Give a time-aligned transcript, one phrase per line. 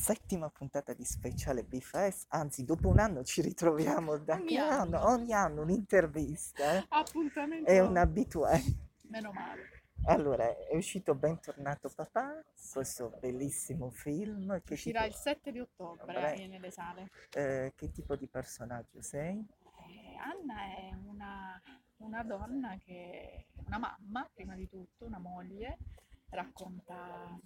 [0.00, 4.96] settima puntata di speciale BFS, anzi dopo un anno ci ritroviamo da Ogni anno?
[4.96, 5.06] anno.
[5.10, 6.84] Ogni anno un'intervista, eh?
[6.88, 7.70] Appuntamento.
[7.70, 8.58] è un abitué.
[9.08, 9.78] Meno male.
[10.06, 12.42] Allora, è uscito Bentornato papà,
[12.72, 17.10] questo bellissimo film, che Uscirà tipo, il 7 di ottobre eh, nelle sale.
[17.34, 19.46] eh, che tipo di personaggio sei?
[19.86, 21.60] Eh, Anna è una,
[21.98, 25.76] una donna che, una mamma prima di tutto, una moglie,
[26.30, 27.38] racconta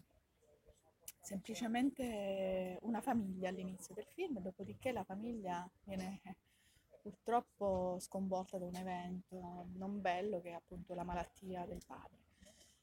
[1.25, 6.20] semplicemente una famiglia all'inizio del film, dopodiché la famiglia viene
[7.00, 12.23] purtroppo sconvolta da un evento non bello che è appunto la malattia del padre.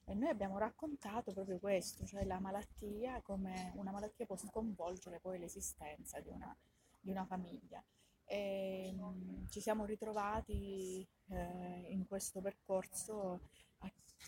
[0.04, 5.38] E noi abbiamo raccontato proprio questo, cioè la malattia, come una malattia può sconvolgere poi
[5.38, 6.54] l'esistenza di una,
[7.00, 7.82] di una famiglia.
[8.24, 13.42] E, mm, ci siamo ritrovati eh, in questo percorso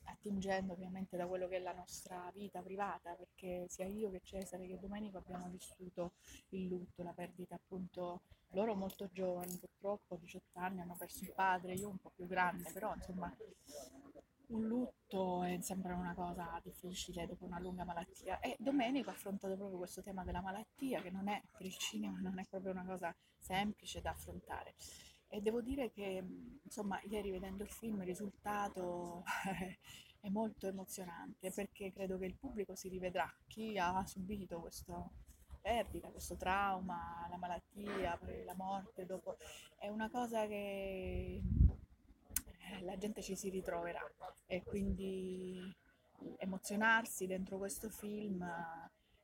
[0.04, 4.66] attingendo ovviamente da quello che è la nostra vita privata, perché sia io che Cesare
[4.66, 6.12] che Domenico abbiamo vissuto
[6.50, 11.74] il lutto, la perdita appunto loro molto giovani, purtroppo 18 anni hanno perso il padre,
[11.74, 13.34] io un po' più grande, però insomma
[14.46, 18.40] un lutto è sempre una cosa difficile dopo una lunga malattia.
[18.40, 22.18] E Domenico ha affrontato proprio questo tema della malattia che non è per il cinema
[22.20, 24.74] non è proprio una cosa semplice da affrontare
[25.35, 26.24] e devo dire che
[26.63, 29.24] insomma ieri vedendo il film il risultato
[30.21, 33.29] è molto emozionante perché credo che il pubblico si rivedrà.
[33.49, 35.10] Chi ha subito questo
[35.60, 39.37] perdita, questo trauma, la malattia, la morte dopo
[39.76, 41.43] è una cosa che
[42.71, 44.01] eh, la gente ci si ritroverà.
[44.46, 45.60] E quindi
[46.38, 48.41] emozionarsi dentro questo film,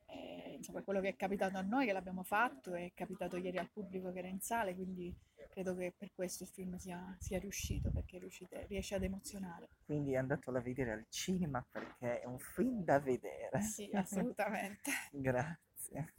[0.06, 3.70] eh, insomma, quello che è capitato a noi che l'abbiamo fatto è capitato ieri al
[3.70, 5.14] pubblico che era in sale, quindi
[5.50, 9.68] credo che per questo il film sia, sia riuscito, perché riuscite- riesce ad emozionare.
[9.84, 13.60] Quindi è andato a vedere al cinema perché è un film da vedere.
[13.60, 14.90] Sì, assolutamente.
[15.12, 16.14] Grazie.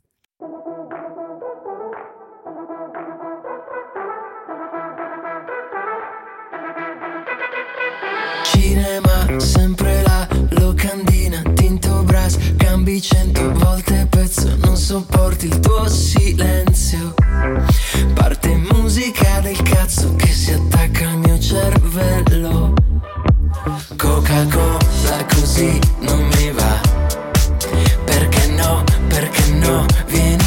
[8.43, 9.10] Cinema,
[14.91, 17.13] sopporti il tuo silenzio.
[18.13, 22.73] Parte musica del cazzo che si attacca al mio cervello.
[23.95, 26.81] Coca-Cola così non mi va.
[28.03, 30.40] Perché no, perché no, vieni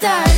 [0.00, 0.29] ricominciamo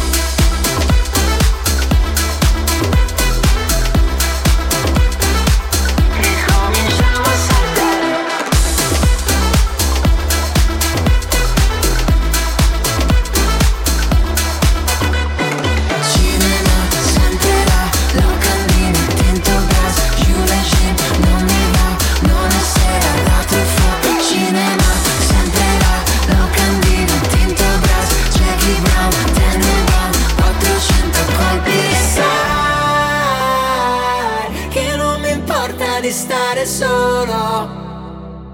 [36.02, 37.80] di stare solo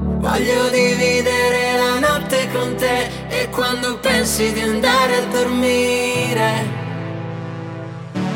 [0.01, 6.67] Voglio dividere la notte con te e quando pensi di andare a dormire,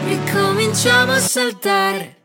[0.06, 2.21] ricominciamo a saltare.